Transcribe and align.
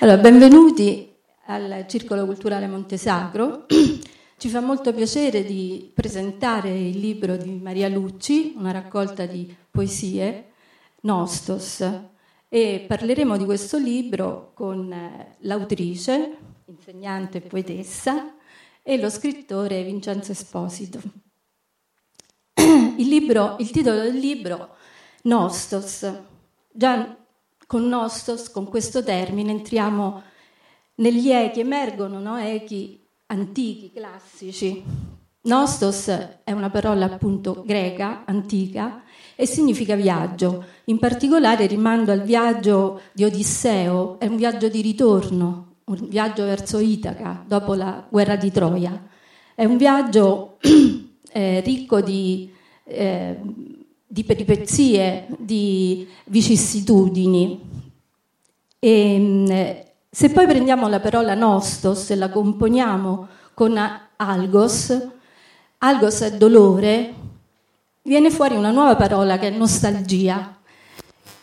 Allora, 0.00 0.18
benvenuti 0.18 1.12
al 1.46 1.84
Circolo 1.88 2.24
Culturale 2.24 2.68
Montesacro. 2.68 3.66
Ci 3.66 4.48
fa 4.48 4.60
molto 4.60 4.94
piacere 4.94 5.42
di 5.42 5.90
presentare 5.92 6.70
il 6.70 7.00
libro 7.00 7.36
di 7.36 7.50
Maria 7.50 7.88
Lucci, 7.88 8.54
una 8.56 8.70
raccolta 8.70 9.26
di 9.26 9.52
poesie, 9.68 10.52
Nostos, 11.00 11.84
e 12.48 12.84
parleremo 12.86 13.36
di 13.36 13.44
questo 13.44 13.76
libro 13.76 14.52
con 14.54 14.92
eh, 14.92 15.34
l'autrice, 15.40 16.36
insegnante 16.66 17.38
e 17.38 17.40
poetessa, 17.40 18.36
e 18.84 19.00
lo 19.00 19.10
scrittore 19.10 19.82
Vincenzo 19.82 20.30
Esposito. 20.30 21.00
Il, 22.54 23.08
libro, 23.08 23.56
il 23.58 23.70
titolo 23.72 24.00
del 24.00 24.16
libro, 24.16 24.76
Nostos, 25.22 26.08
già 26.70 27.16
con 27.68 27.86
Nostos, 27.86 28.48
con 28.48 28.66
questo 28.66 29.04
termine, 29.04 29.50
entriamo 29.50 30.22
negli 30.96 31.30
echi, 31.30 31.60
emergono 31.60 32.18
no? 32.18 32.38
echi 32.38 32.98
antichi, 33.26 33.92
classici. 33.92 34.82
Nostos 35.42 36.08
è 36.44 36.52
una 36.52 36.70
parola 36.70 37.04
appunto 37.04 37.62
greca, 37.66 38.24
antica, 38.24 39.02
e 39.36 39.44
significa 39.44 39.96
viaggio. 39.96 40.64
In 40.84 40.98
particolare 40.98 41.66
rimando 41.66 42.10
al 42.10 42.22
viaggio 42.22 43.02
di 43.12 43.24
Odisseo, 43.24 44.18
è 44.18 44.26
un 44.26 44.36
viaggio 44.36 44.68
di 44.68 44.80
ritorno, 44.80 45.74
un 45.84 46.08
viaggio 46.08 46.44
verso 46.44 46.78
Itaca, 46.78 47.44
dopo 47.46 47.74
la 47.74 48.02
guerra 48.08 48.36
di 48.36 48.50
Troia. 48.50 49.08
È 49.54 49.66
un 49.66 49.76
viaggio 49.76 50.56
eh, 51.32 51.60
ricco 51.60 52.00
di, 52.00 52.50
eh, 52.84 53.38
di 54.10 54.24
peripezie, 54.24 55.26
di 55.38 56.08
vicissitudini. 56.24 57.60
E, 58.78 59.84
se 60.10 60.30
poi 60.30 60.46
prendiamo 60.46 60.88
la 60.88 61.00
parola 61.00 61.34
nostos 61.34 62.10
e 62.10 62.16
la 62.16 62.30
componiamo 62.30 63.28
con 63.52 63.78
algos, 64.16 65.08
algos 65.78 66.20
è 66.22 66.36
dolore, 66.36 67.14
viene 68.02 68.30
fuori 68.30 68.56
una 68.56 68.70
nuova 68.70 68.96
parola 68.96 69.38
che 69.38 69.48
è 69.48 69.50
nostalgia. 69.50 70.56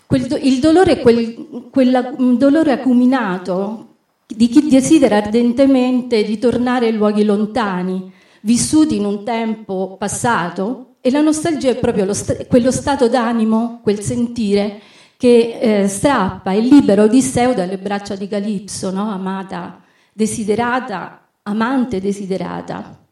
Quel, 0.08 0.40
il 0.42 0.60
dolore 0.60 0.94
è 0.94 1.02
quel, 1.02 1.70
quel 1.70 2.16
dolore 2.38 2.72
acuminato 2.72 3.94
di 4.26 4.48
chi 4.48 4.68
desidera 4.68 5.18
ardentemente 5.18 6.24
di 6.24 6.40
tornare 6.40 6.88
in 6.88 6.98
luoghi 6.98 7.24
lontani, 7.24 8.12
vissuti 8.42 8.96
in 8.96 9.06
un 9.06 9.24
tempo 9.24 9.96
passato, 10.00 10.95
e 11.06 11.12
la 11.12 11.22
nostalgia 11.22 11.70
è 11.70 11.76
proprio 11.76 12.12
st- 12.16 12.48
quello 12.48 12.72
stato 12.72 13.08
d'animo, 13.08 13.80
quel 13.84 14.00
sentire 14.00 14.82
che 15.18 15.60
eh, 15.84 15.88
strappa 15.88 16.52
il 16.54 16.66
libero 16.66 17.04
Odisseo 17.04 17.54
dalle 17.54 17.78
braccia 17.78 18.16
di 18.16 18.28
Calipso, 18.28 18.90
no? 18.90 19.12
amata, 19.12 19.84
desiderata, 20.12 21.28
amante 21.44 22.02
desiderata. 22.02 23.06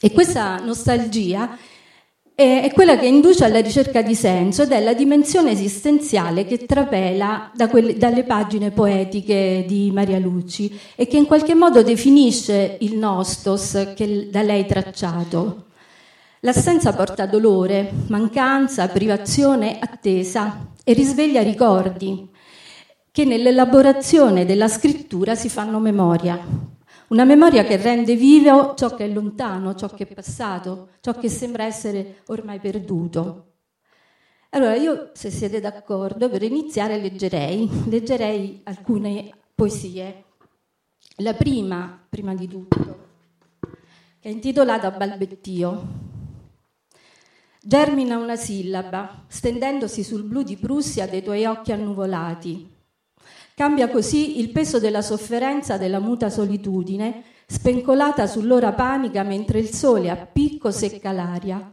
E 0.00 0.12
questa 0.12 0.60
nostalgia 0.60 1.58
è, 2.32 2.62
è, 2.62 2.72
quella 2.72 2.96
che 2.96 3.06
induce 3.06 3.44
alla 3.44 3.60
ricerca 3.60 4.02
di 4.02 4.14
senso 4.14 4.62
ed 4.62 4.70
è 4.70 4.80
la 4.80 4.94
dimensione 4.94 5.50
esistenziale 5.50 6.44
che 6.44 6.64
trapela 6.64 7.50
da 7.56 7.66
quelle, 7.66 7.96
dalle 7.96 8.22
pagine 8.22 8.70
poetiche 8.70 9.64
di 9.66 9.90
Maria 9.92 10.20
Lucci 10.20 10.78
e 10.94 11.08
che 11.08 11.16
in 11.16 11.26
qualche 11.26 11.56
modo 11.56 11.82
definisce 11.82 12.76
il 12.82 12.96
nostos 12.96 13.94
che 13.96 14.28
da 14.30 14.42
lei 14.42 14.64
tracciato. 14.64 15.64
L'assenza 16.42 16.94
porta 16.94 17.26
dolore, 17.26 17.92
mancanza, 18.06 18.88
privazione, 18.88 19.78
attesa 19.78 20.72
e 20.82 20.94
risveglia 20.94 21.42
ricordi 21.42 22.30
che 23.10 23.26
nell'elaborazione 23.26 24.46
della 24.46 24.66
scrittura 24.66 25.34
si 25.34 25.50
fanno 25.50 25.78
memoria. 25.80 26.38
Una 27.08 27.24
memoria 27.24 27.64
che 27.64 27.76
rende 27.76 28.16
vivo 28.16 28.72
ciò 28.74 28.94
che 28.94 29.04
è 29.04 29.08
lontano, 29.08 29.74
ciò 29.74 29.88
che 29.88 30.08
è 30.08 30.14
passato, 30.14 30.92
ciò 31.00 31.12
che 31.12 31.28
sembra 31.28 31.64
essere 31.64 32.22
ormai 32.28 32.58
perduto. 32.58 33.56
Allora 34.50 34.76
io, 34.76 35.10
se 35.12 35.30
siete 35.30 35.60
d'accordo, 35.60 36.30
per 36.30 36.42
iniziare 36.42 36.96
leggerei, 36.96 37.68
leggerei 37.90 38.62
alcune 38.64 39.30
poesie. 39.54 40.24
La 41.16 41.34
prima, 41.34 42.02
prima 42.08 42.34
di 42.34 42.48
tutto, 42.48 42.98
che 44.18 44.28
è 44.28 44.32
intitolata 44.32 44.90
Balbettio. 44.90 46.08
Germina 47.62 48.16
una 48.16 48.36
sillaba, 48.36 49.26
stendendosi 49.28 50.02
sul 50.02 50.22
blu 50.22 50.42
di 50.42 50.56
Prussia 50.56 51.06
dei 51.06 51.22
tuoi 51.22 51.44
occhi 51.44 51.72
annuvolati. 51.72 52.66
Cambia 53.54 53.90
così 53.90 54.40
il 54.40 54.48
peso 54.48 54.78
della 54.78 55.02
sofferenza 55.02 55.76
della 55.76 55.98
muta 55.98 56.30
solitudine, 56.30 57.22
spencolata 57.46 58.26
sull'ora 58.26 58.72
panica 58.72 59.22
mentre 59.24 59.58
il 59.58 59.68
sole 59.68 60.08
a 60.08 60.16
picco 60.16 60.70
secca 60.70 61.12
l'aria. 61.12 61.70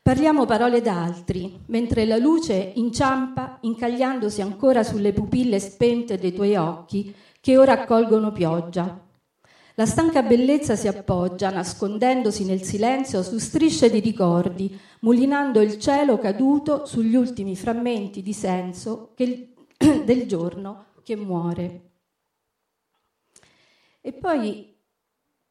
Parliamo 0.00 0.46
parole 0.46 0.80
d'altri, 0.80 1.64
mentre 1.66 2.06
la 2.06 2.16
luce 2.16 2.72
inciampa 2.76 3.58
incagliandosi 3.62 4.40
ancora 4.40 4.84
sulle 4.84 5.12
pupille 5.12 5.58
spente 5.58 6.16
dei 6.16 6.32
tuoi 6.32 6.54
occhi 6.54 7.12
che 7.40 7.58
ora 7.58 7.72
accolgono 7.72 8.30
pioggia. 8.30 9.07
La 9.78 9.86
stanca 9.86 10.22
bellezza 10.22 10.74
si 10.74 10.88
appoggia, 10.88 11.50
nascondendosi 11.50 12.44
nel 12.44 12.64
silenzio, 12.64 13.22
su 13.22 13.38
strisce 13.38 13.88
di 13.88 14.00
ricordi, 14.00 14.76
mulinando 15.02 15.60
il 15.60 15.78
cielo 15.78 16.18
caduto 16.18 16.84
sugli 16.84 17.14
ultimi 17.14 17.54
frammenti 17.54 18.20
di 18.20 18.32
senso 18.32 19.12
che, 19.14 19.54
del 20.04 20.26
giorno 20.26 20.86
che 21.04 21.14
muore. 21.14 21.90
E 24.00 24.12
poi, 24.14 24.74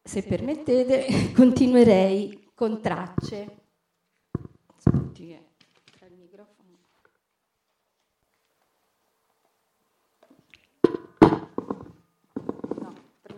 se 0.04 0.24
permettete, 0.24 1.32
continuerei 1.34 2.50
con 2.54 2.82
tracce. 2.82 3.60
Aspetti 4.76 5.40
che 5.98 6.06
il 6.06 6.18
microfono. 6.18 6.80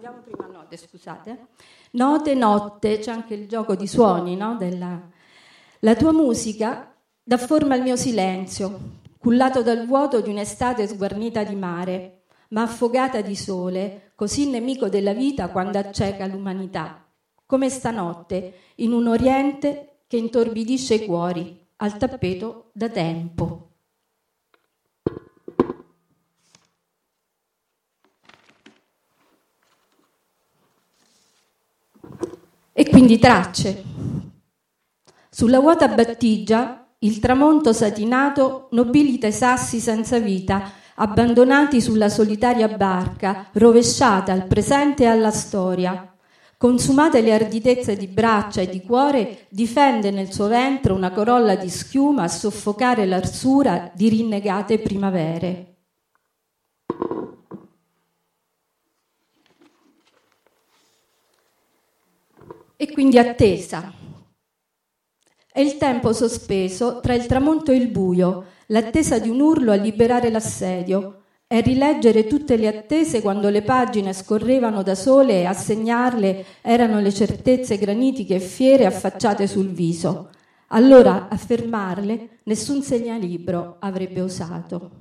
No, 0.01 0.13
prendiamo 0.13 0.21
prima 0.23 0.47
note, 0.47 0.77
scusate. 0.77 1.47
Note, 1.91 2.33
notte, 2.33 2.99
c'è 2.99 3.11
anche 3.11 3.33
il 3.33 3.49
gioco 3.49 3.75
di 3.75 3.85
suoni, 3.85 4.37
no? 4.37 4.55
Della 4.55 5.01
la 5.81 5.95
tua 5.95 6.13
musica 6.13 6.93
dà 7.21 7.37
forma 7.37 7.73
al 7.73 7.81
mio 7.81 7.97
silenzio, 7.97 8.79
cullato 9.17 9.61
dal 9.61 9.85
vuoto 9.85 10.21
di 10.21 10.29
un'estate 10.29 10.87
sguarnita 10.87 11.43
di 11.43 11.55
mare, 11.55 12.23
ma 12.49 12.61
affogata 12.61 13.21
di 13.21 13.35
sole, 13.35 14.11
così 14.15 14.49
nemico 14.49 14.87
della 14.87 15.13
vita 15.13 15.49
quando 15.49 15.77
acceca 15.77 16.25
l'umanità, 16.25 17.05
come 17.45 17.69
stanotte 17.69 18.53
in 18.75 18.93
un 18.93 19.07
oriente 19.07 20.03
che 20.07 20.17
intorbidisce 20.17 20.95
i 20.95 21.05
cuori, 21.05 21.67
al 21.77 21.97
tappeto 21.97 22.71
da 22.73 22.89
tempo. 22.89 23.68
E 32.79 32.87
quindi 32.87 33.19
tracce, 33.19 33.83
sulla 35.29 35.59
vuota 35.59 35.89
battigia 35.89 36.87
il 36.99 37.19
tramonto 37.19 37.73
satinato 37.73 38.69
nobilita 38.71 39.27
i 39.27 39.33
sassi 39.33 39.81
senza 39.81 40.17
vita, 40.17 40.71
abbandonati 40.95 41.81
sulla 41.81 42.07
solitaria 42.07 42.69
barca, 42.69 43.49
rovesciata 43.51 44.31
al 44.31 44.47
presente 44.47 45.03
e 45.03 45.07
alla 45.07 45.29
storia. 45.29 46.09
Consumate 46.55 47.19
le 47.19 47.33
arditezze 47.33 47.97
di 47.97 48.07
braccia 48.07 48.61
e 48.61 48.69
di 48.69 48.79
cuore, 48.81 49.47
difende 49.49 50.09
nel 50.09 50.31
suo 50.31 50.47
ventre 50.47 50.93
una 50.93 51.11
corolla 51.11 51.57
di 51.57 51.69
schiuma 51.69 52.23
a 52.23 52.27
soffocare 52.29 53.05
l'arsura 53.05 53.91
di 53.93 54.07
rinnegate 54.07 54.79
primavere. 54.79 55.78
E 62.81 62.89
quindi 62.93 63.17
attesa, 63.17 63.91
è 65.51 65.59
il 65.59 65.75
tempo 65.75 66.13
sospeso 66.13 67.01
tra 67.01 67.13
il 67.13 67.25
tramonto 67.25 67.73
e 67.73 67.75
il 67.75 67.89
buio, 67.89 68.45
l'attesa 68.67 69.19
di 69.19 69.27
un 69.27 69.41
urlo 69.41 69.73
a 69.73 69.75
liberare 69.75 70.29
l'assedio, 70.29 71.23
è 71.45 71.61
rileggere 71.61 72.25
tutte 72.25 72.55
le 72.55 72.69
attese 72.69 73.21
quando 73.21 73.49
le 73.49 73.63
pagine 73.63 74.13
scorrevano 74.13 74.81
da 74.81 74.95
sole 74.95 75.41
e 75.41 75.43
a 75.43 75.51
segnarle 75.51 76.45
erano 76.61 77.01
le 77.01 77.11
certezze 77.11 77.77
granitiche 77.77 78.35
e 78.35 78.39
fiere 78.39 78.85
affacciate 78.85 79.45
sul 79.45 79.67
viso. 79.67 80.29
Allora 80.67 81.27
a 81.27 81.35
fermarle 81.35 82.39
nessun 82.43 82.81
segnalibro 82.81 83.75
avrebbe 83.79 84.21
osato. 84.21 84.91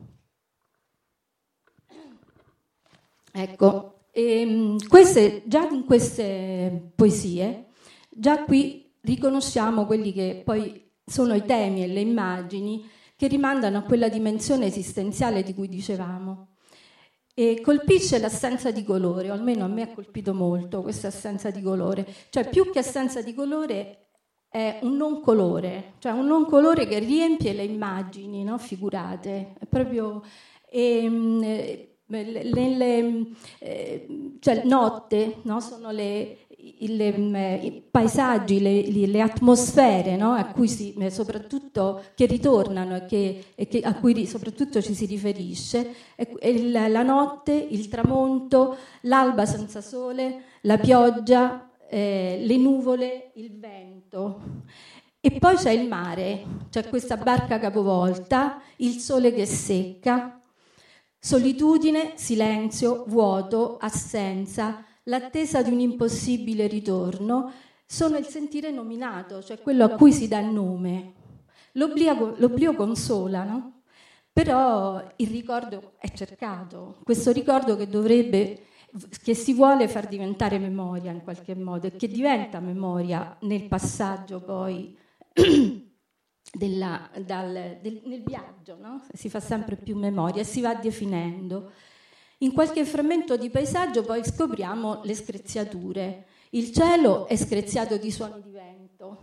Ecco, 3.30 3.98
e, 4.10 4.40
ehm, 4.40 4.88
queste, 4.88 5.42
già 5.46 5.68
in 5.68 5.84
queste 5.84 6.90
poesie, 6.96 7.67
già 8.18 8.44
qui 8.44 8.90
riconosciamo 9.02 9.86
quelli 9.86 10.12
che 10.12 10.42
poi 10.44 10.90
sono 11.04 11.34
i 11.34 11.44
temi 11.44 11.82
e 11.82 11.86
le 11.86 12.00
immagini 12.00 12.86
che 13.16 13.28
rimandano 13.28 13.78
a 13.78 13.82
quella 13.82 14.08
dimensione 14.08 14.66
esistenziale 14.66 15.42
di 15.42 15.54
cui 15.54 15.68
dicevamo. 15.68 16.46
e 17.34 17.60
colpisce 17.60 18.18
l'assenza 18.18 18.72
di 18.72 18.82
colore, 18.82 19.30
o 19.30 19.32
almeno 19.32 19.64
a 19.64 19.68
me 19.68 19.82
ha 19.82 19.92
colpito 19.92 20.34
molto 20.34 20.82
questa 20.82 21.06
assenza 21.06 21.50
di 21.52 21.62
colore, 21.62 22.04
cioè 22.30 22.48
più 22.48 22.72
che 22.72 22.80
assenza 22.80 23.22
di 23.22 23.32
colore 23.32 24.08
è 24.48 24.80
un 24.82 24.96
non 24.96 25.20
colore, 25.20 25.94
cioè 25.98 26.10
un 26.10 26.26
non 26.26 26.46
colore 26.46 26.88
che 26.88 26.98
riempie 26.98 27.52
le 27.52 27.62
immagini 27.62 28.42
no? 28.42 28.58
figurate, 28.58 29.54
è 29.60 29.66
proprio... 29.66 30.22
Ehm, 30.70 31.86
nelle, 32.08 33.26
eh, 33.58 34.36
cioè 34.40 34.62
notte 34.64 35.40
no? 35.42 35.60
sono 35.60 35.90
le, 35.90 36.46
i 36.80 37.82
paesaggi, 37.90 38.60
le, 38.60 39.06
le 39.06 39.20
atmosfere 39.20 40.16
no? 40.16 40.36
si, 40.64 40.94
eh, 40.94 41.10
soprattutto 41.10 42.02
che 42.14 42.26
ritornano 42.26 42.96
e, 42.96 43.06
che, 43.06 43.44
e 43.54 43.66
che, 43.66 43.80
a 43.80 43.94
cui 43.94 44.26
soprattutto 44.26 44.82
ci 44.82 44.94
si 44.94 45.06
riferisce, 45.06 45.94
il, 46.42 46.70
la 46.70 47.02
notte, 47.02 47.52
il 47.52 47.88
tramonto, 47.88 48.76
l'alba 49.02 49.46
senza 49.46 49.80
sole, 49.80 50.42
la 50.62 50.78
pioggia, 50.78 51.70
eh, 51.88 52.40
le 52.42 52.56
nuvole, 52.56 53.30
il 53.34 53.58
vento. 53.58 54.40
E 55.20 55.32
poi 55.32 55.56
c'è 55.56 55.70
il 55.70 55.88
mare, 55.88 56.44
c'è 56.70 56.88
questa 56.88 57.16
barca 57.16 57.58
capovolta, 57.58 58.62
il 58.76 58.98
sole 58.98 59.32
che 59.32 59.46
secca, 59.46 60.40
solitudine, 61.18 62.12
silenzio, 62.14 63.04
vuoto, 63.08 63.76
assenza, 63.78 64.84
l'attesa 65.08 65.62
di 65.62 65.70
un 65.70 65.80
impossibile 65.80 66.66
ritorno, 66.66 67.52
sono 67.84 68.16
il 68.16 68.26
sentire 68.26 68.70
nominato, 68.70 69.42
cioè 69.42 69.60
quello 69.60 69.84
a 69.84 69.90
cui 69.90 70.12
si 70.12 70.28
dà 70.28 70.38
il 70.38 70.48
nome. 70.48 71.14
L'oblio, 71.72 72.34
l'oblio 72.36 72.74
consola, 72.74 73.44
no? 73.44 73.82
Però 74.32 75.02
il 75.16 75.28
ricordo 75.28 75.94
è 75.98 76.10
cercato, 76.12 76.98
questo 77.02 77.32
ricordo 77.32 77.76
che 77.76 77.88
dovrebbe, 77.88 78.66
che 79.22 79.34
si 79.34 79.52
vuole 79.52 79.88
far 79.88 80.06
diventare 80.06 80.58
memoria 80.58 81.10
in 81.10 81.22
qualche 81.22 81.56
modo 81.56 81.88
e 81.88 81.96
che 81.96 82.06
diventa 82.06 82.60
memoria 82.60 83.36
nel 83.40 83.66
passaggio 83.66 84.40
poi 84.40 84.96
della, 86.52 87.10
dal, 87.24 87.78
del, 87.82 88.02
nel 88.04 88.22
viaggio, 88.22 88.76
no? 88.80 89.02
si 89.12 89.28
fa 89.28 89.40
sempre 89.40 89.76
più 89.76 89.96
memoria 89.96 90.42
e 90.42 90.44
si 90.44 90.60
va 90.60 90.74
definendo. 90.74 91.72
In 92.38 92.52
qualche 92.52 92.84
frammento 92.84 93.36
di 93.36 93.50
paesaggio 93.50 94.02
poi 94.02 94.24
scopriamo 94.24 95.00
le 95.02 95.14
screziature. 95.14 96.26
Il 96.50 96.72
cielo 96.72 97.26
è 97.26 97.36
screziato 97.36 97.96
di 97.96 98.12
suoni 98.12 98.40
di 98.42 98.50
vento 98.50 99.18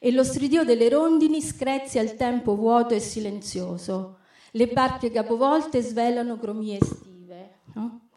e 0.00 0.10
lo 0.10 0.24
stridio 0.24 0.64
delle 0.64 0.88
rondini 0.88 1.40
screzia 1.40 2.02
il 2.02 2.16
tempo 2.16 2.56
vuoto 2.56 2.94
e 2.94 3.00
silenzioso. 3.00 4.18
Le 4.52 4.66
barche 4.66 5.12
capovolte 5.12 5.82
svelano 5.82 6.36
cromie 6.36 6.78
estive. 6.80 7.60
No? 7.74 8.08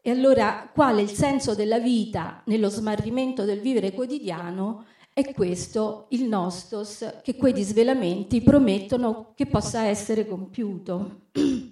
E 0.00 0.10
allora, 0.10 0.70
quale 0.72 1.02
il 1.02 1.10
senso 1.10 1.56
della 1.56 1.80
vita 1.80 2.42
nello 2.46 2.68
smarrimento 2.68 3.44
del 3.44 3.60
vivere 3.60 3.92
quotidiano? 3.92 4.86
È 5.12 5.32
questo 5.32 6.06
il 6.10 6.24
nostos 6.24 7.18
che 7.22 7.34
quei 7.34 7.52
disvelamenti 7.52 8.40
promettono 8.40 9.32
che 9.34 9.46
possa 9.46 9.82
essere 9.82 10.26
compiuto. 10.26 11.28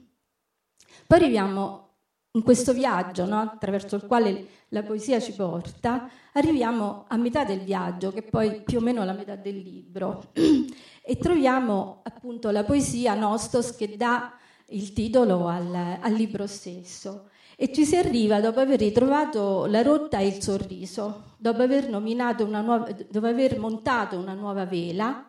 Poi 1.10 1.18
arriviamo 1.18 1.88
in 2.34 2.44
questo 2.44 2.72
viaggio 2.72 3.24
no, 3.24 3.40
attraverso 3.40 3.96
il 3.96 4.06
quale 4.06 4.46
la 4.68 4.84
poesia 4.84 5.18
ci 5.18 5.32
porta, 5.32 6.08
arriviamo 6.34 7.06
a 7.08 7.16
metà 7.16 7.44
del 7.44 7.62
viaggio, 7.62 8.12
che 8.12 8.20
è 8.20 8.22
poi 8.22 8.62
più 8.62 8.78
o 8.78 8.80
meno 8.80 9.04
la 9.04 9.12
metà 9.12 9.34
del 9.34 9.56
libro, 9.56 10.30
e 11.02 11.16
troviamo 11.16 12.02
appunto 12.04 12.50
la 12.50 12.62
poesia 12.62 13.14
Nostos 13.14 13.74
che 13.74 13.96
dà 13.96 14.34
il 14.68 14.92
titolo 14.92 15.48
al, 15.48 15.98
al 16.00 16.12
libro 16.12 16.46
stesso. 16.46 17.30
E 17.56 17.72
ci 17.72 17.84
si 17.84 17.96
arriva 17.96 18.40
dopo 18.40 18.60
aver 18.60 18.78
ritrovato 18.78 19.66
la 19.66 19.82
rotta 19.82 20.18
e 20.18 20.28
il 20.28 20.40
sorriso, 20.40 21.34
dopo 21.38 21.62
aver, 21.62 21.88
nuova, 21.88 22.86
dopo 23.08 23.26
aver 23.26 23.58
montato 23.58 24.16
una 24.16 24.34
nuova 24.34 24.64
vela 24.64 25.24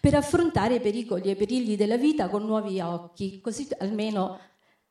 per 0.00 0.14
affrontare 0.14 0.76
i 0.76 0.80
pericoli 0.80 1.22
e 1.22 1.30
i 1.32 1.36
perigli 1.36 1.76
della 1.76 1.96
vita 1.96 2.28
con 2.28 2.44
nuovi 2.44 2.80
occhi, 2.80 3.40
così 3.40 3.66
almeno 3.80 4.38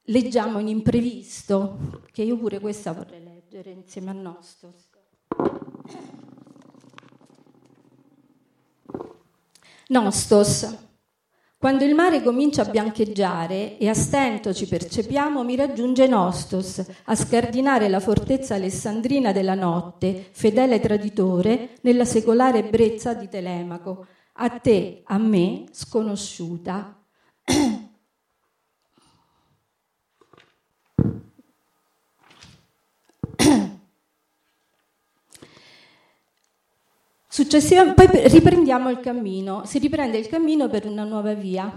leggiamo 0.06 0.59
in 0.59 0.68
imprevisto, 0.68 2.01
che 2.12 2.24
io 2.24 2.38
pure 2.38 2.59
questa 2.59 2.92
vorrei 2.92 3.24
leggere 3.24 3.71
insieme 3.71 4.09
a 4.09 4.13
Nostos. 4.13 4.89
Nostos. 9.88 10.77
Quando 11.57 11.83
il 11.83 11.94
mare 11.94 12.24
comincia 12.24 12.63
a 12.63 12.69
biancheggiare 12.69 13.77
e 13.77 13.88
a 13.88 13.94
stento 13.94 14.53
ci 14.53 14.68
percepiamo, 14.68 15.44
mi 15.44 15.56
raggiunge 15.56 16.07
Nostos 16.07 16.83
a 17.03 17.15
scardinare 17.15 17.88
la 17.88 18.00
fortezza 18.00 18.56
alessandrina 18.56 19.31
della 19.31 19.53
notte, 19.53 20.30
fedele 20.31 20.80
traditore, 20.80 21.77
nella 21.81 22.06
secolare 22.06 22.59
ebbrezza 22.59 23.13
di 23.13 23.30
Telemaco, 23.30 24.07
a 24.33 24.50
te, 24.50 25.01
a 25.06 25.18
me, 25.19 25.65
sconosciuta. 25.71 27.00
Successivamente, 37.51 38.07
poi 38.07 38.30
riprendiamo 38.30 38.89
il 38.89 39.01
cammino, 39.01 39.65
si 39.65 39.77
riprende 39.77 40.18
il 40.18 40.30
cammino 40.30 40.69
per 40.69 40.86
una 40.86 41.03
nuova 41.03 41.33
via. 41.33 41.69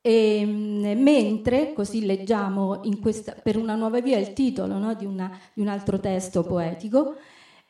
E, 0.00 0.40
ehm, 0.40 1.00
mentre, 1.00 1.72
così 1.72 2.04
leggiamo 2.04 2.80
questa, 3.00 3.36
per 3.40 3.56
una 3.56 3.76
nuova 3.76 4.00
via 4.00 4.18
il 4.18 4.32
titolo 4.32 4.76
no, 4.78 4.94
di, 4.94 5.04
una, 5.04 5.30
di, 5.52 5.60
un 5.60 5.68
altro 5.68 6.00
testo 6.00 6.42
poetico, 6.42 7.14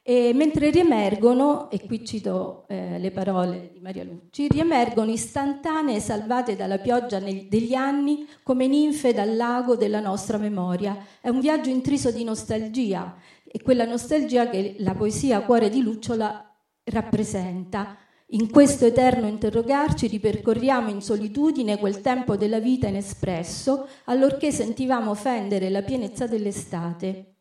e 0.03 0.33
mentre 0.33 0.71
riemergono, 0.71 1.71
e 1.71 1.85
qui 1.85 2.07
cito 2.07 2.65
eh, 2.69 2.99
le 2.99 3.11
parole 3.11 3.73
di 3.75 3.81
Maria 3.81 4.05
Lucci, 4.05 4.49
riemergono 4.49 5.11
istantanee 5.11 6.01
salvate 6.01 6.57
dalla 6.57 6.79
pioggia 6.79 7.19
nel, 7.19 7.49
degli 7.49 7.75
anni 7.75 8.27
come 8.43 8.67
ninfe 8.67 9.13
dal 9.13 9.37
lago 9.37 9.77
della 9.77 10.01
nostra 10.01 10.39
memoria. 10.39 10.97
È 11.21 11.29
un 11.29 11.41
viaggio 11.41 11.69
intriso 11.69 12.11
di 12.11 12.25
nostalgia, 12.25 13.15
e 13.47 13.61
quella 13.61 13.85
nostalgia 13.85 14.49
che 14.49 14.77
la 14.79 14.95
poesia 14.95 15.43
Cuore 15.43 15.69
di 15.69 15.83
Lucciola 15.83 16.49
rappresenta. 16.85 17.97
In 18.29 18.51
questo 18.51 18.87
eterno 18.87 19.27
interrogarci 19.27 20.07
ripercorriamo 20.07 20.91
in 20.91 21.01
solitudine 21.03 21.79
quel 21.79 22.01
tempo 22.01 22.37
della 22.37 22.59
vita 22.59 22.89
inespresso, 22.89 23.87
allorché 24.05 24.51
sentivamo 24.51 25.15
fendere 25.15 25.71
la 25.71 25.83
pienezza 25.83 26.27
dell'estate. 26.27 27.37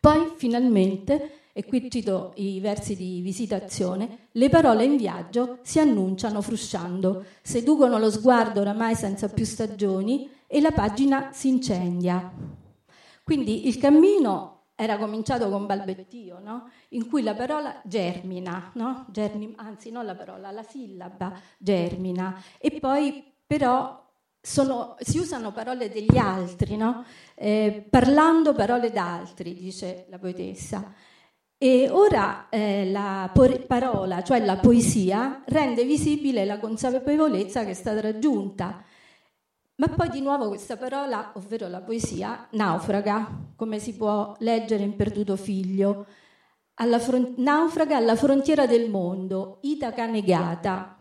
Poi, 0.00 0.32
finalmente, 0.36 1.40
e 1.52 1.64
qui 1.64 1.90
cito 1.90 2.32
i 2.36 2.60
versi 2.60 2.96
di 2.96 3.20
visitazione, 3.20 4.28
le 4.32 4.48
parole 4.48 4.84
in 4.84 4.96
viaggio 4.96 5.58
si 5.62 5.78
annunciano 5.78 6.40
frusciando, 6.40 7.24
seducono 7.42 7.98
lo 7.98 8.10
sguardo 8.10 8.60
oramai 8.60 8.94
senza 8.94 9.28
più 9.28 9.44
stagioni 9.44 10.28
e 10.46 10.60
la 10.60 10.70
pagina 10.70 11.30
si 11.32 11.48
incendia. 11.48 12.32
Quindi 13.22 13.68
il 13.68 13.78
cammino 13.78 14.59
era 14.80 14.96
cominciato 14.96 15.50
con 15.50 15.66
balbettio, 15.66 16.38
no? 16.42 16.70
in 16.90 17.06
cui 17.06 17.22
la 17.22 17.34
parola 17.34 17.82
germina, 17.84 18.70
no? 18.76 19.04
Germi, 19.10 19.52
anzi 19.56 19.90
non 19.90 20.06
la 20.06 20.14
parola, 20.14 20.50
la 20.50 20.62
sillaba 20.62 21.38
germina, 21.58 22.42
e 22.58 22.70
poi 22.80 23.22
però 23.46 24.02
sono, 24.40 24.96
si 25.00 25.18
usano 25.18 25.52
parole 25.52 25.90
degli 25.90 26.16
altri, 26.16 26.78
no? 26.78 27.04
eh, 27.34 27.86
parlando 27.90 28.54
parole 28.54 28.90
d'altri, 28.90 29.52
dice 29.54 30.06
la 30.08 30.18
poetessa. 30.18 30.94
E 31.58 31.90
ora 31.90 32.48
eh, 32.48 32.90
la 32.90 33.30
parola, 33.66 34.22
cioè 34.22 34.42
la 34.42 34.56
poesia, 34.56 35.42
rende 35.44 35.84
visibile 35.84 36.46
la 36.46 36.58
consapevolezza 36.58 37.64
che 37.64 37.70
è 37.72 37.74
stata 37.74 38.00
raggiunta 38.00 38.82
ma 39.80 39.88
poi 39.88 40.10
di 40.10 40.20
nuovo 40.20 40.48
questa 40.48 40.76
parola, 40.76 41.32
ovvero 41.36 41.66
la 41.66 41.80
poesia, 41.80 42.48
naufraga, 42.50 43.54
come 43.56 43.78
si 43.78 43.94
può 43.94 44.36
leggere 44.40 44.82
in 44.82 44.94
Perduto 44.94 45.36
Figlio, 45.36 46.04
alla 46.74 46.98
front- 46.98 47.38
naufraga 47.38 47.96
alla 47.96 48.14
frontiera 48.14 48.66
del 48.66 48.90
mondo, 48.90 49.56
Itaca 49.62 50.04
negata, 50.04 50.98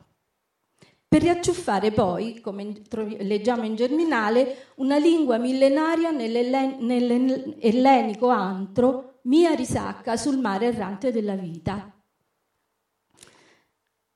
per 1.10 1.24
riacciuffare 1.24 1.92
poi, 1.92 2.40
come 2.40 2.82
leggiamo 3.20 3.66
in 3.66 3.76
Germinale, 3.76 4.68
una 4.76 4.98
lingua 4.98 5.38
millenaria 5.38 6.12
nell'ellenico 6.12 8.30
antro, 8.30 9.20
mia 9.24 9.54
risacca 9.56 10.16
sul 10.16 10.38
mare 10.38 10.68
errante 10.68 11.12
della 11.12 11.36
vita. 11.36 11.94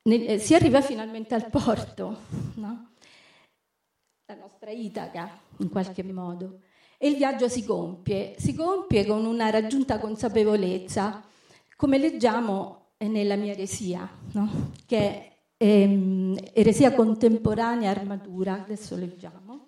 Ne- 0.04 0.38
si 0.38 0.56
arriva 0.56 0.80
finalmente 0.82 1.36
al 1.36 1.50
porto, 1.50 2.18
no? 2.56 2.93
la 4.34 4.42
nostra 4.42 4.72
Itaca, 4.72 5.40
in 5.58 5.70
qualche 5.70 6.04
modo. 6.04 6.62
E 6.98 7.10
il 7.10 7.18
viaggio 7.18 7.48
si 7.48 7.64
compie, 7.64 8.36
si 8.38 8.56
compie 8.56 9.06
con 9.06 9.26
una 9.26 9.50
raggiunta 9.50 10.00
consapevolezza, 10.00 11.22
come 11.76 11.98
leggiamo 11.98 12.94
eh, 12.98 13.08
nella 13.08 13.36
mia 13.36 13.52
eresia, 13.52 14.10
no? 14.32 14.72
che 14.86 14.98
è 14.98 15.32
ehm, 15.58 16.38
eresia 16.54 16.94
contemporanea 16.94 17.92
armatura, 17.92 18.54
adesso 18.54 18.96
leggiamo. 18.96 19.68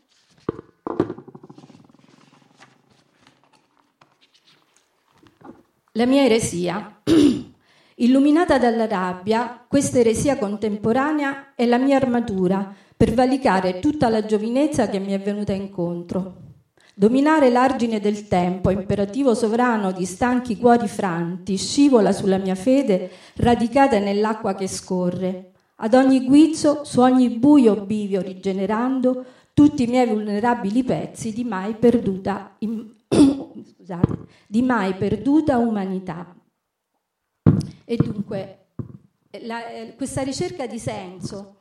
La 5.91 6.05
mia 6.05 6.23
eresia. 6.23 7.01
Illuminata 7.97 8.57
dalla 8.57 8.87
rabbia, 8.87 9.65
questa 9.65 9.99
eresia 9.99 10.37
contemporanea 10.37 11.53
è 11.55 11.65
la 11.65 11.77
mia 11.77 11.95
armatura 11.95 12.75
per 12.97 13.13
valicare 13.13 13.79
tutta 13.79 14.09
la 14.09 14.25
giovinezza 14.25 14.87
che 14.87 14.99
mi 14.99 15.11
è 15.11 15.19
venuta 15.19 15.53
incontro. 15.53 16.43
Dominare 16.97 17.49
l'argine 17.49 17.99
del 17.99 18.29
tempo, 18.29 18.69
imperativo 18.69 19.33
sovrano 19.33 19.91
di 19.91 20.05
stanchi 20.05 20.57
cuori 20.57 20.87
franti, 20.87 21.57
scivola 21.57 22.13
sulla 22.13 22.37
mia 22.37 22.55
fede 22.55 23.11
radicata 23.35 23.99
nell'acqua 23.99 24.55
che 24.55 24.67
scorre. 24.67 25.51
Ad 25.77 25.93
ogni 25.93 26.23
guizzo, 26.23 26.85
su 26.85 27.01
ogni 27.01 27.31
buio 27.31 27.81
bivio 27.81 28.21
rigenerando, 28.21 29.25
tutti 29.53 29.83
i 29.83 29.87
miei 29.87 30.07
vulnerabili 30.07 30.83
pezzi 30.85 31.33
di 31.33 31.43
mai 31.43 31.75
perduta, 31.75 32.55
in, 32.59 32.89
scusate, 33.75 34.17
di 34.47 34.61
mai 34.61 34.93
perduta 34.93 35.57
umanità. 35.57 36.33
E 37.83 37.95
dunque, 37.97 38.67
la, 39.41 39.67
eh, 39.67 39.95
questa 39.97 40.21
ricerca 40.21 40.65
di 40.65 40.79
senso 40.79 41.54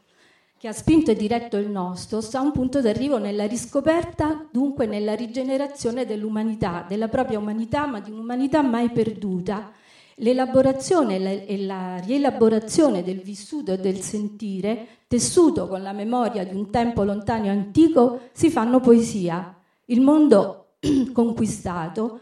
che 0.64 0.71
ha 0.71 0.73
spinto 0.73 1.11
e 1.11 1.14
diretto 1.14 1.59
il 1.59 1.68
nostro, 1.68 2.23
sta 2.23 2.40
un 2.40 2.50
punto 2.50 2.80
d'arrivo 2.80 3.18
nella 3.18 3.47
riscoperta, 3.47 4.49
dunque 4.50 4.87
nella 4.87 5.12
rigenerazione 5.12 6.06
dell'umanità, 6.06 6.87
della 6.88 7.09
propria 7.09 7.38
umanità, 7.38 7.85
ma 7.85 8.00
di 8.00 8.11
un'umanità 8.11 8.62
mai 8.62 8.88
perduta. 8.88 9.71
L'elaborazione 10.14 11.44
e 11.44 11.59
la 11.66 11.99
rielaborazione 11.99 13.02
del 13.02 13.21
vissuto 13.21 13.73
e 13.73 13.78
del 13.78 14.00
sentire, 14.00 14.87
tessuto 15.06 15.68
con 15.68 15.83
la 15.83 15.92
memoria 15.92 16.47
di 16.47 16.54
un 16.54 16.71
tempo 16.71 17.04
lontano 17.04 17.44
e 17.44 17.50
antico, 17.50 18.21
si 18.33 18.49
fanno 18.49 18.80
poesia. 18.80 19.54
Il 19.88 20.00
mondo 20.00 20.76
conquistato 21.12 22.21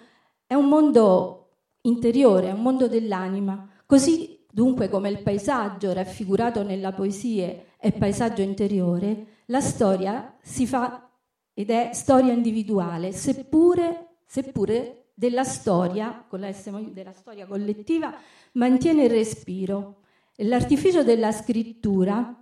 è 0.49 0.55
un 0.55 0.67
mondo 0.67 1.51
interiore, 1.83 2.49
è 2.49 2.53
un 2.53 2.63
mondo 2.63 2.89
dell'anima, 2.89 3.69
così 3.87 4.41
Dunque, 4.55 4.91
come 4.91 5.09
il 5.09 5.23
paesaggio 5.23 5.95
raffigurato 5.95 6.63
nella 6.63 6.93
poesia 6.93 7.57
è 7.83 7.91
paesaggio 7.91 8.43
interiore, 8.43 9.41
la 9.47 9.61
storia 9.61 10.37
si 10.41 10.69
fa 10.69 11.11
ed 11.53 11.69
è 11.69 11.91
storia 11.95 12.33
individuale, 12.33 13.11
seppure, 13.11 14.19
seppure 14.25 15.07
della 15.13 15.43
storia, 15.43 16.25
con 16.29 16.39
la 16.39 16.53
S 16.53 16.71
della 16.93 17.11
storia 17.11 17.45
collettiva, 17.45 18.15
mantiene 18.53 19.03
il 19.07 19.11
respiro. 19.11 20.03
E 20.37 20.45
l'artificio 20.45 21.03
della 21.03 21.33
scrittura 21.33 22.41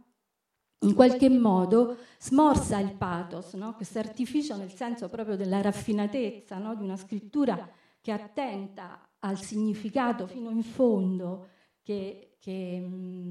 in 0.81 0.95
qualche 0.95 1.31
modo 1.31 1.97
smorza 2.19 2.79
il 2.79 2.93
pathos, 2.93 3.55
no? 3.55 3.75
questo 3.75 3.99
artificio 3.99 4.59
nel 4.59 4.75
senso 4.75 5.09
proprio 5.09 5.37
della 5.37 5.63
raffinatezza 5.63 6.59
no? 6.59 6.75
di 6.75 6.85
una 6.85 6.99
scrittura 6.99 7.67
che 8.03 8.13
attenta 8.13 9.09
al 9.21 9.41
significato 9.41 10.27
fino 10.27 10.51
in 10.51 10.63
fondo 10.63 11.49
che, 11.83 12.37
che 12.39 12.79
mm, 12.79 13.31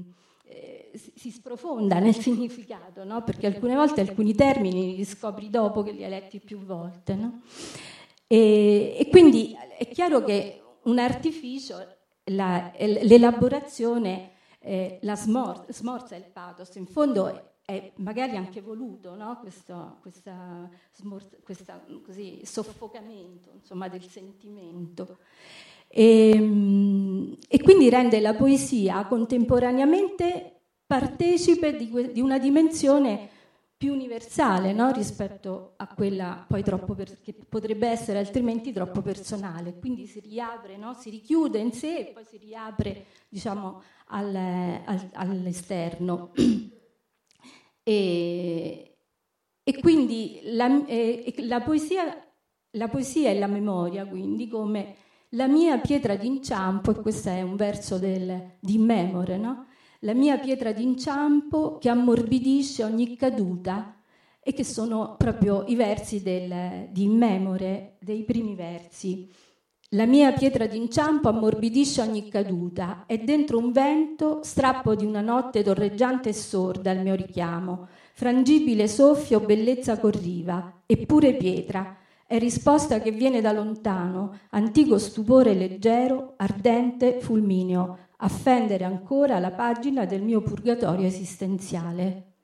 eh, 0.50 0.90
si 1.14 1.30
sprofonda 1.30 1.98
nel 1.98 2.14
significato, 2.20 3.04
no? 3.04 3.22
perché 3.22 3.46
alcune 3.46 3.74
volte 3.74 4.00
alcuni 4.00 4.34
termini 4.34 4.96
li 4.96 5.04
scopri 5.04 5.48
dopo 5.48 5.82
che 5.82 5.92
li 5.92 6.04
hai 6.04 6.10
letti 6.10 6.40
più 6.40 6.58
volte. 6.58 7.14
No? 7.14 7.42
E, 8.26 8.96
e, 8.98 9.08
quindi 9.08 9.56
è 9.78 9.88
chiaro 9.88 10.22
che 10.22 10.62
un 10.82 10.98
artificio, 10.98 11.76
la, 12.24 12.72
l'elaborazione, 12.78 14.32
eh, 14.58 14.98
la 15.02 15.16
smor- 15.16 15.70
smorza 15.70 16.16
il 16.16 16.26
pathos, 16.32 16.74
in 16.74 16.86
fondo 16.86 17.48
è 17.64 17.92
magari 17.96 18.36
anche 18.36 18.60
voluto 18.60 19.14
no? 19.14 19.38
questo 19.38 19.98
questa, 20.00 20.68
smor- 20.92 21.40
questa, 21.42 21.80
così, 22.04 22.40
soffocamento 22.44 23.50
insomma, 23.54 23.88
del 23.88 24.02
sentimento. 24.02 25.18
E, 25.92 26.30
ehm, 26.30 27.36
e 27.48 27.60
quindi 27.60 27.90
rende 27.90 28.20
la 28.20 28.34
poesia 28.34 29.04
contemporaneamente 29.06 30.60
partecipe 30.86 31.76
di, 31.76 32.12
di 32.12 32.20
una 32.20 32.38
dimensione 32.38 33.28
più 33.76 33.92
universale 33.92 34.72
no? 34.72 34.92
rispetto 34.92 35.72
a 35.76 35.88
quella 35.88 36.44
poi 36.46 36.62
troppo 36.62 36.94
per, 36.94 37.20
che 37.22 37.32
potrebbe 37.32 37.88
essere 37.88 38.18
altrimenti 38.18 38.72
troppo 38.72 39.00
personale. 39.00 39.78
Quindi 39.78 40.06
si 40.06 40.20
riapre, 40.20 40.76
no? 40.76 40.94
si 40.94 41.10
richiude 41.10 41.58
in 41.58 41.72
sé 41.72 41.98
e 41.98 42.04
poi 42.12 42.24
si 42.24 42.36
riapre 42.36 43.06
diciamo, 43.28 43.82
al, 44.08 44.34
al, 44.36 45.08
all'esterno. 45.14 46.32
e, 47.82 48.96
e, 49.62 49.80
quindi 49.80 50.40
la, 50.44 50.86
eh, 50.86 51.34
la, 51.38 51.60
poesia, 51.62 52.22
la 52.72 52.88
poesia 52.88 53.30
e 53.30 53.38
la 53.38 53.46
memoria, 53.46 54.06
quindi 54.06 54.46
come 54.46 54.94
la 55.30 55.46
mia 55.46 55.78
pietra 55.78 56.16
d'inciampo, 56.16 56.90
e 56.90 57.00
questo 57.00 57.28
è 57.28 57.42
un 57.42 57.56
verso 57.56 57.98
del, 57.98 58.56
di 58.58 58.78
Memore, 58.78 59.36
no? 59.36 59.66
La 60.00 60.14
mia 60.14 60.38
pietra 60.38 60.72
d'inciampo 60.72 61.78
che 61.78 61.88
ammorbidisce 61.88 62.82
ogni 62.82 63.16
caduta 63.16 63.96
e 64.42 64.52
che 64.54 64.64
sono 64.64 65.16
proprio 65.18 65.64
i 65.66 65.74
versi 65.74 66.22
del, 66.22 66.88
di 66.90 67.06
Memore, 67.06 67.96
dei 68.00 68.24
primi 68.24 68.54
versi. 68.54 69.30
La 69.90 70.06
mia 70.06 70.32
pietra 70.32 70.66
d'inciampo 70.66 71.28
ammorbidisce 71.28 72.00
ogni 72.00 72.28
caduta 72.28 73.04
e 73.06 73.18
dentro 73.18 73.58
un 73.58 73.72
vento 73.72 74.40
strappo 74.42 74.94
di 74.94 75.04
una 75.04 75.20
notte 75.20 75.62
torreggiante 75.62 76.30
e 76.30 76.32
sorda 76.32 76.92
il 76.92 77.00
mio 77.00 77.14
richiamo. 77.14 77.88
Frangibile 78.14 78.88
soffio, 78.88 79.40
bellezza 79.40 79.98
corriva, 79.98 80.82
eppure 80.86 81.34
pietra, 81.34 81.96
è 82.30 82.38
risposta 82.38 83.00
che 83.00 83.10
viene 83.10 83.40
da 83.40 83.50
lontano, 83.50 84.38
antico 84.50 84.98
stupore 84.98 85.52
leggero, 85.52 86.34
ardente, 86.36 87.18
fulmineo, 87.18 87.98
affendere 88.18 88.84
ancora 88.84 89.40
la 89.40 89.50
pagina 89.50 90.04
del 90.04 90.22
mio 90.22 90.40
purgatorio 90.40 91.08
esistenziale. 91.08 92.34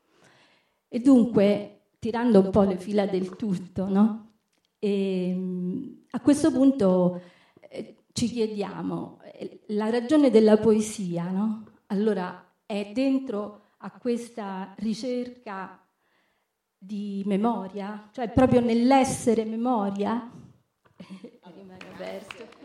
E 0.88 0.98
dunque, 0.98 1.82
tirando 2.00 2.40
un 2.40 2.50
po' 2.50 2.62
le 2.62 2.78
fila 2.78 3.06
del 3.06 3.36
tutto, 3.36 3.88
no? 3.88 4.32
e, 4.80 5.28
ehm, 5.28 6.06
a 6.10 6.20
questo 6.20 6.50
punto 6.50 7.22
eh, 7.60 7.94
ci 8.10 8.26
chiediamo, 8.26 9.20
eh, 9.34 9.60
la 9.68 9.88
ragione 9.88 10.30
della 10.30 10.56
poesia, 10.56 11.30
no? 11.30 11.64
allora 11.86 12.44
è 12.66 12.90
dentro 12.92 13.60
a 13.76 13.92
questa 13.92 14.74
ricerca 14.78 15.85
di 16.78 17.22
memoria, 17.26 18.08
cioè 18.12 18.30
proprio 18.30 18.60
nell'essere 18.60 19.44
memoria. 19.44 20.30
Rimane 21.54 21.92
verso. 21.96 22.55